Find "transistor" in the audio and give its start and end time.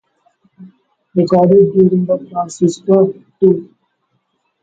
2.31-3.13